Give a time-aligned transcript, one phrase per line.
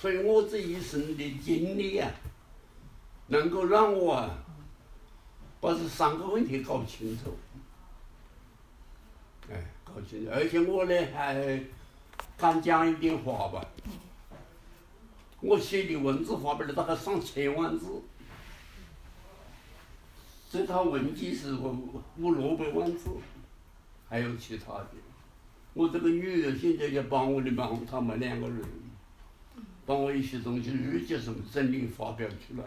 [0.00, 2.10] 所以我这一生的经历啊，
[3.26, 4.30] 能够让我啊，
[5.60, 7.36] 把这三个问题搞清楚。
[9.50, 11.62] 哎，搞清楚，而且我呢还
[12.38, 13.62] 敢讲一点话吧。
[15.42, 17.86] 我写的文字发表了大概上千万字，
[20.50, 23.10] 这套文集是五五六百万字，
[24.08, 24.88] 还有其他的。
[25.74, 28.62] 我这个女儿现在也帮我的忙，他们两个人
[29.90, 32.64] 帮我一些东西日记什么证明发表出来。